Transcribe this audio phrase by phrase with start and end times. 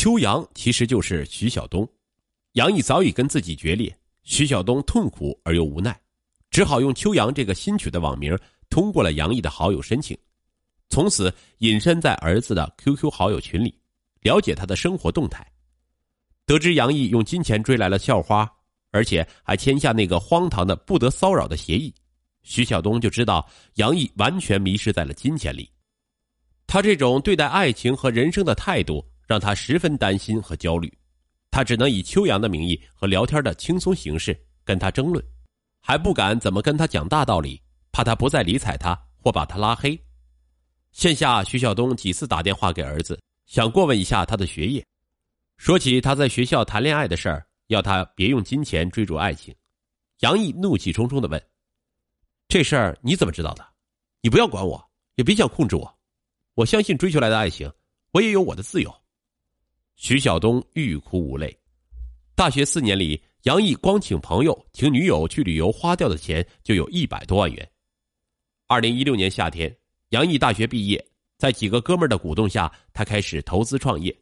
[0.00, 1.86] 秋阳其实就是徐晓东，
[2.52, 5.94] 杨毅早已跟自己决裂，徐晓东痛苦而又无奈，
[6.50, 8.34] 只好用秋阳这个新取的网名
[8.70, 10.16] 通过了杨毅的好友申请，
[10.88, 13.78] 从此隐身在儿子的 QQ 好友群里，
[14.22, 15.46] 了解他的生活动态。
[16.46, 18.50] 得知杨毅用金钱追来了校花，
[18.92, 21.94] 而且还签下那个荒唐的不得骚扰的协议，
[22.42, 25.70] 徐晓东就知道杨毅完全迷失在了金钱里。
[26.66, 29.04] 他这种对待爱情和人生的态度。
[29.30, 30.92] 让他十分担心和焦虑，
[31.52, 35.24] 他只能以秋阳的名义和聊天的轻松形式跟他争论，
[35.80, 37.62] 还不敢怎么跟他讲大道理，
[37.92, 39.96] 怕他不再理睬他或把他拉黑。
[40.90, 44.84] 线下，徐晓东几次打电话给儿子，想过问一下他的学业，
[45.58, 49.54] 说起他在学校谈恋爱的事儿，要他别用金钱追逐爱情。
[50.22, 51.40] 杨毅怒气冲冲的问
[52.50, 53.64] ：“这事儿你怎么知道的？
[54.22, 55.98] 你不要管我，也别想控制我。
[56.54, 57.72] 我相信追求来的爱情，
[58.10, 58.92] 我也有我的自由。”
[60.00, 61.54] 徐晓东欲哭无泪。
[62.34, 67.70] 大学四年里，杨毅光请朋友、请女友去旅游花掉的钱就有一百多万元。
[68.66, 69.76] 二零一六年夏天，
[70.08, 74.18] 杨毅大学毕业，在几个哥们儿的鼓动下，他开始投资创业，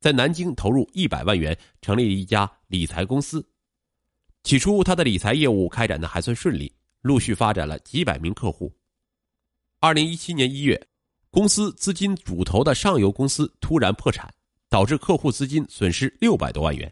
[0.00, 3.42] 在南京投入一百万元成立了一家理财公司。
[4.42, 8.70] 起初，他的理财业务开展的还算顺利，陆续发展了几百名客户。
[9.80, 10.88] 二零一七年一月，
[11.30, 14.30] 公司资金主投的上游公司突然破产。
[14.72, 16.90] 导致客户资金损失六百多万元，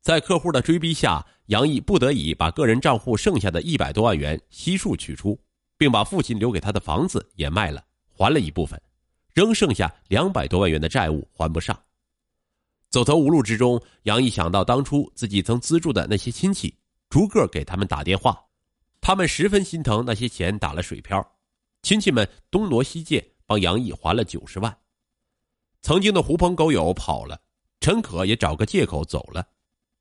[0.00, 5.38] 在客户的追逼下，杨毅不得已把个人账户剩下的一百多万元悉数取出，
[5.76, 7.84] 并把父亲留给他的房子也卖了，
[8.16, 8.80] 还了一部分，
[9.34, 11.78] 仍剩下两百多万元的债务还不上。
[12.88, 16.74] 走投无路之中，杨毅想到当初自己曾资助的那些亲戚，
[17.10, 18.42] 逐个给他们打电话，
[19.02, 21.34] 他们十分心疼那些钱打了水漂，
[21.82, 24.74] 亲戚们东挪西借帮杨毅还了九十万。
[25.82, 27.40] 曾经的狐朋狗友跑了，
[27.80, 29.46] 陈可也找个借口走了，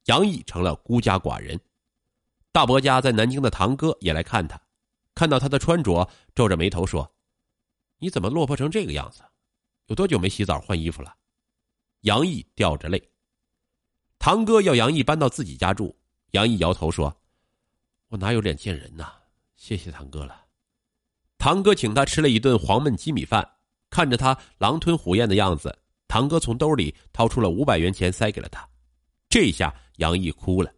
[0.05, 1.59] 杨毅成了孤家寡人。
[2.51, 4.61] 大伯家在南京的堂哥也来看他，
[5.15, 7.15] 看到他的穿着，皱着眉头说
[7.99, 9.23] ：“你怎么落魄成这个样子？
[9.87, 11.15] 有多久没洗澡换衣服了？”
[12.01, 13.11] 杨毅掉着泪。
[14.17, 15.97] 堂哥要杨毅搬到自己家住，
[16.31, 17.21] 杨毅摇头说
[18.09, 19.13] ：“我哪有脸见人呐？
[19.55, 20.47] 谢谢堂哥了。”
[21.37, 23.58] 堂哥请他吃了一顿黄焖鸡米饭。
[23.89, 25.77] 看着他狼吞虎咽的样子，
[26.07, 28.67] 堂哥从兜里掏出了五百元钱塞给了他。
[29.27, 30.71] 这下杨毅哭了。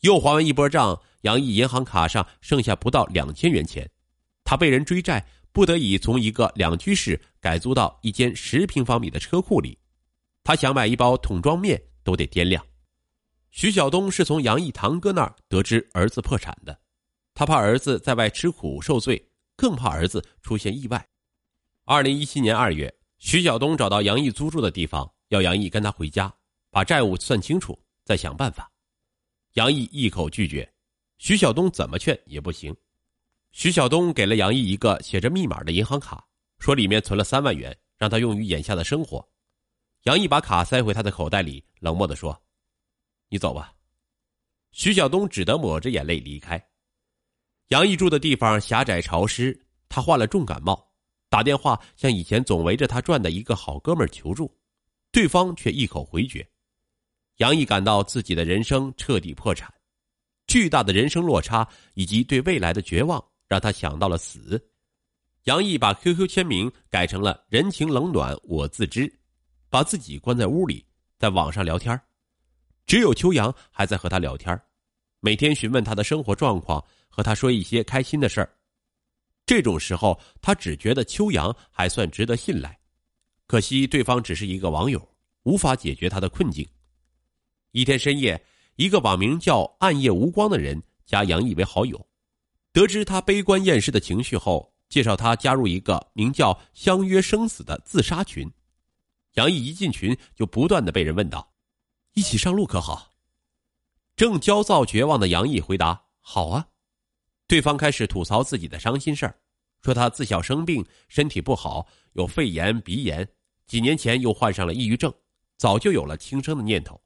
[0.00, 3.90] 又还完一波账，杨毅银行卡上剩下不到两千元钱，
[4.44, 9.76] 他被人追债，不得已从一个两居室改租到一间十平方米的车库里。
[10.44, 12.64] 他想买一包桶装面都得掂量。
[13.50, 16.78] 徐晓东是从杨毅堂哥那儿得知儿子破产的，
[17.34, 21.07] 他怕儿子在外吃苦受罪，更怕儿子出现意外。
[21.90, 26.30] 二零一七年二月，徐晓东找到杨毅租住的地方，要杨毅跟他回家，
[26.70, 28.70] 把债务算清楚，再想办法。
[29.54, 30.70] 杨毅一口拒绝，
[31.16, 32.76] 徐晓东怎么劝也不行。
[33.52, 36.22] 徐晓东给了杨毅一个写着密码的银行卡，
[36.58, 39.26] 说里面存了三万元，让他用于眼下的生活。
[40.02, 42.38] 杨毅把卡塞回他的口袋里，冷漠的说
[43.30, 43.72] ：“你走吧。”
[44.72, 46.62] 徐晓东只得抹着眼泪离开。
[47.68, 50.86] 杨毅住的地方狭窄潮湿，他患了重感冒。
[51.28, 54.50] 打电话向以前总围着他转的一个好哥们求助，
[55.12, 56.46] 对方却一口回绝。
[57.36, 59.72] 杨毅感到自己的人生彻底破产，
[60.46, 64.60] 巨大的人生落差以及对未来的绝望，让他想到了死。
[65.44, 69.10] 杨毅把 QQ 签名改成了“人情冷暖我自知”，
[69.70, 70.84] 把自己关在屋里，
[71.18, 71.98] 在网上聊天
[72.86, 74.60] 只有秋阳还在和他聊天
[75.20, 78.57] 每天询问他的生活状况，和他说一些开心的事儿。
[79.48, 82.78] 这种时候，他只觉得秋阳还算值得信赖，
[83.46, 86.68] 可惜对方只是一个网友，无法解决他的困境。
[87.70, 88.44] 一天深夜，
[88.76, 92.06] 一个网名叫“暗夜无光”的人加杨毅为好友，
[92.74, 98.52] 得知他悲观厌世的情绪后，介绍他加入一个名叫“相约生死”的自杀群。
[99.36, 101.54] 杨毅一进群，就不断的被人问道
[102.12, 103.14] ：“一起上路可好？”
[104.14, 106.68] 正焦躁绝望的杨毅回答：“好啊。”
[107.48, 109.34] 对方开始吐槽自己的伤心事儿，
[109.82, 113.26] 说他自小生病，身体不好，有肺炎、鼻炎，
[113.66, 115.12] 几年前又患上了抑郁症，
[115.56, 117.00] 早就有了轻生的念头。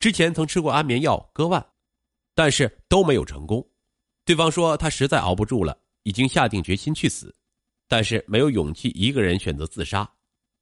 [0.00, 1.64] 之前曾吃过安眠药、割腕，
[2.34, 3.64] 但是都没有成功。
[4.24, 7.32] 对方说他实在熬不住了，已经下定决心去死，
[7.86, 10.08] 但是没有勇气一个人选择自杀。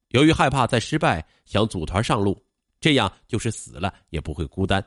[0.08, 2.38] 由于害怕再失败，想组团上路，
[2.81, 4.87] 这样就是死了也不会孤单。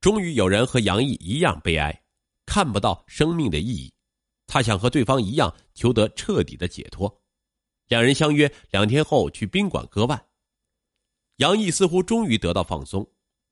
[0.00, 2.02] 终于有人和杨毅一样悲哀。
[2.48, 3.92] 看不到生命的意义，
[4.46, 7.22] 他想和对方一样求得彻底的解脱。
[7.88, 10.26] 两人相约两天后去宾馆割腕。
[11.36, 13.06] 杨毅似乎终于得到放松，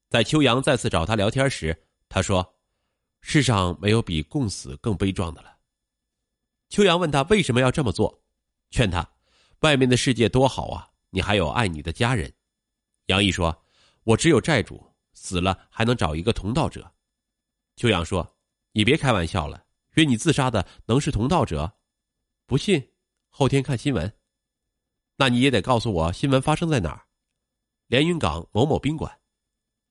[0.09, 1.79] 在秋阳再次找他聊天时，
[2.09, 2.57] 他说
[3.21, 5.59] ：“世上没有比共死更悲壮的了。”
[6.71, 8.25] 秋阳问他为什么要这么做，
[8.71, 9.07] 劝他
[9.61, 12.33] ：“外面的世界多好啊，你还有爱你的家人。”
[13.07, 13.63] 杨毅说
[14.05, 14.83] ：“我只有债主，
[15.13, 16.91] 死了还能找一个同道者。”
[17.77, 18.27] 秋阳说
[18.77, 19.65] ：“你别开玩笑了，
[19.95, 21.79] 约你自杀的能是同道者？
[22.45, 22.91] 不信，
[23.31, 24.13] 后天看新闻。
[25.17, 27.03] 那你也得告诉我新闻发生在哪儿。”
[27.89, 29.11] 连云港某某宾馆，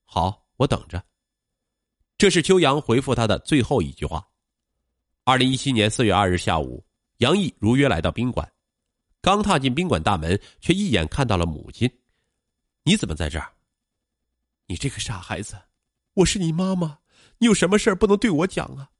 [0.04, 1.04] 好，我等着。
[2.16, 4.24] 这是秋阳回复他的最后一句话。
[5.24, 6.86] 二零一七年四月二日下午，
[7.16, 8.48] 杨毅如约来到宾馆，
[9.20, 11.90] 刚踏进宾馆大门，却一眼看到了母亲。
[12.84, 13.52] 你怎么在这儿？
[14.68, 15.60] 你这个傻孩子，
[16.14, 17.00] 我是你妈妈，
[17.38, 18.90] 你有什么事不能对我讲啊？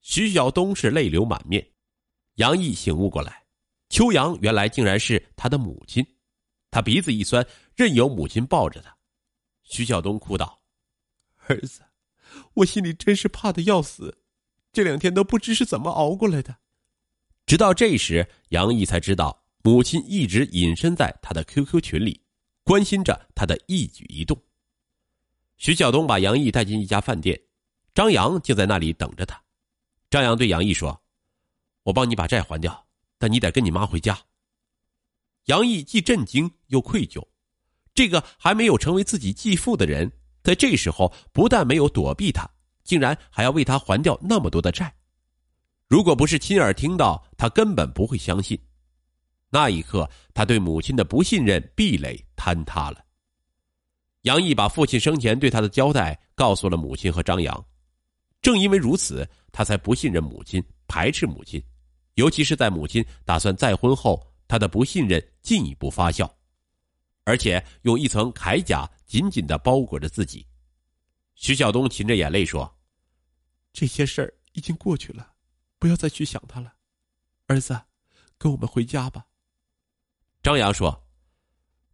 [0.00, 1.72] 徐晓东是泪流满面。
[2.34, 3.44] 杨毅醒悟过来，
[3.88, 6.06] 秋阳原来竟然是他的母亲。
[6.70, 8.94] 他鼻子一酸，任由母亲抱着他。
[9.62, 10.60] 徐晓东哭道
[11.48, 11.82] ：“儿子，
[12.54, 14.18] 我心里真是怕的要死，
[14.72, 16.58] 这两天都不知是怎么熬过来的。”
[17.46, 22.20] 直到这时，杨毅才知道母亲一直隐身在他的 QQ 群里，
[22.62, 24.40] 关心着他的一举一动。
[25.56, 27.40] 徐晓东把杨毅带进一家饭店，
[27.96, 29.42] 张扬就在那里等着他。
[30.10, 31.00] 张扬对杨毅说
[31.82, 34.18] ：“我帮你把债还掉，但你得跟你妈回家。”
[35.46, 37.26] 杨毅既震惊又愧疚，
[37.94, 40.12] 这个还没有成为自己继父的人，
[40.42, 42.46] 在这时候不但没有躲避他，
[42.84, 44.94] 竟然还要为他还掉那么多的债。
[45.88, 48.60] 如果不是亲耳听到，他根本不会相信。
[49.48, 53.02] 那一刻，他对母亲的不信任壁垒坍塌了。
[54.22, 57.66] 杨毅把父亲生前对他的交代告诉了母亲和张扬，
[58.40, 61.62] 正因为如此，他才不信任母亲，排斥母亲，
[62.14, 64.24] 尤其是在母亲打算再婚后。
[64.48, 66.32] 他的不信任进一步发酵，
[67.24, 70.46] 而且用一层铠甲紧紧的包裹着自己。
[71.34, 72.72] 徐晓东噙着眼泪说
[73.74, 75.32] ：“这些事儿已经过去了，
[75.80, 76.72] 不要再去想他了。
[77.48, 77.76] 儿子，
[78.38, 79.26] 跟我们回家吧。”
[80.44, 81.04] 张扬说：“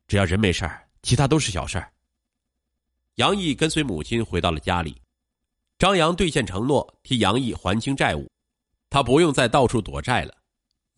[0.07, 1.91] 只要人没事儿，其他都是小事儿。”
[3.17, 5.01] 杨毅跟随母亲回到了家里，
[5.83, 8.31] 张扬兑现承诺，替杨毅还清债务，
[8.89, 10.33] 他不用再到处躲债了。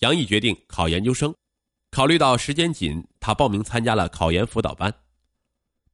[0.01, 1.35] 杨毅决定考研究生。
[1.91, 4.95] 考虑到时间紧，他报名参加了考研辅导班。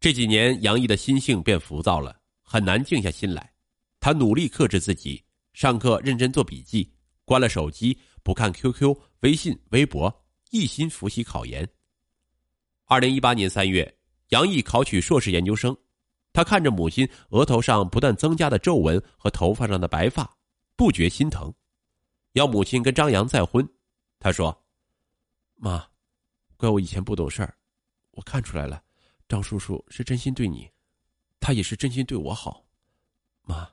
[0.01, 3.53] 这几年，杨毅的心性变浮躁了，很难静下心来。
[4.01, 5.23] 他努力克制自己，
[5.53, 6.93] 上课认真做笔记，
[7.25, 10.13] 关了手机，不看 QQ、微信、微博，
[10.51, 11.65] 一心复习考研。
[12.87, 13.97] 二零一八年三月，
[14.31, 15.77] 杨毅考取硕士研究生。
[16.33, 20.37] 他看着母亲额头上不断增加的皱纹和头发上的白发，
[20.77, 21.53] 不觉心疼，
[22.33, 23.69] 要母亲跟张扬再婚。
[24.19, 24.65] 他说
[25.57, 25.87] ：“妈。”
[26.57, 27.57] 怪我以前不懂事儿，
[28.11, 28.85] 我看出来了，
[29.27, 30.71] 张叔叔是真心对你，
[31.41, 32.63] 他也是真心对我好。
[33.41, 33.67] 妈，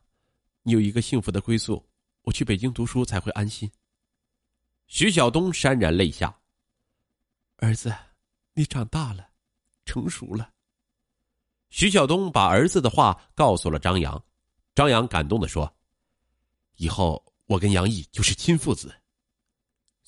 [0.63, 1.85] 你有一个幸福的归宿，
[2.21, 3.69] 我去北京读书才会安心。
[4.87, 6.33] 徐晓东潸然泪下。
[7.57, 7.93] 儿子，
[8.53, 9.31] 你长大了，
[9.83, 10.53] 成熟了。
[11.69, 14.23] 徐晓东把儿子的话告诉了张扬，
[14.73, 15.71] 张扬感动的说
[16.77, 18.93] ：“以后我跟杨毅就是亲父子。”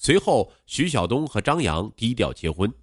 [0.01, 2.73] 随后，徐晓东和张扬低调结婚。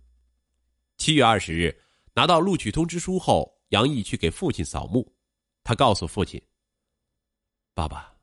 [0.99, 1.83] 七月二十日，
[2.13, 5.11] 拿到录取通知书后，杨毅去给父亲扫墓。
[5.65, 6.41] 他告诉父亲
[7.73, 8.15] ：“爸爸，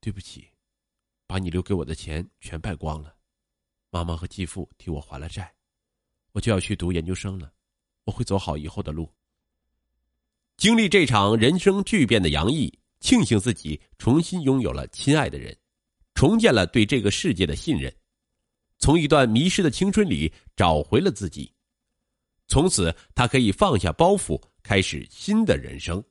[0.00, 0.48] 对不起，
[1.26, 3.14] 把你留给我的钱全败光了。
[3.90, 5.54] 妈妈和继父替我还了债，
[6.32, 7.52] 我就要去读研究生了。
[8.04, 9.06] 我会走好以后的路。”
[10.60, 15.56] 经历这场人生巨变的杨毅，庆幸自己重新拥有了亲爱的人，
[16.12, 17.90] 重建了对这个世界的信任。
[18.76, 21.50] 从一段迷失的青春里找回了自己，
[22.46, 26.04] 从此他可以放下包袱，开始新的人生。